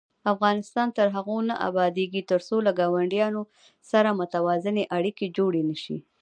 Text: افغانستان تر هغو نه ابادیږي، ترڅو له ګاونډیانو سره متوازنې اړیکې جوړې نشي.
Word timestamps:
افغانستان 0.33 0.87
تر 0.97 1.07
هغو 1.15 1.37
نه 1.49 1.55
ابادیږي، 1.67 2.21
ترڅو 2.31 2.55
له 2.65 2.71
ګاونډیانو 2.79 3.41
سره 3.91 4.17
متوازنې 4.21 4.83
اړیکې 4.97 5.25
جوړې 5.37 5.61
نشي. 5.69 5.97